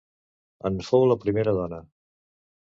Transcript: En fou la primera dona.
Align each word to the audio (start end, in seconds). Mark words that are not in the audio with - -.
En 0.69 0.79
fou 0.87 1.05
la 1.11 1.17
primera 1.27 1.55
dona. 1.59 1.81